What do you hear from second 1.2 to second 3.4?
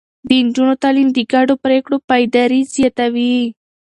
ګډو پرېکړو پايداري زياتوي.